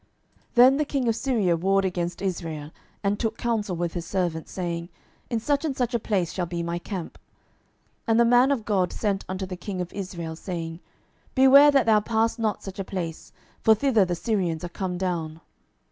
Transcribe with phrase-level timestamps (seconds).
[0.53, 2.71] 12:006:008 Then the king of Syria warred against Israel,
[3.03, 4.89] and took counsel with his servants, saying,
[5.29, 7.19] In such and such a place shall be my camp.
[7.19, 7.27] 12:006:009
[8.07, 10.79] And the man of God sent unto the king of Israel, saying,
[11.35, 15.39] Beware that thou pass not such a place; for thither the Syrians are come down.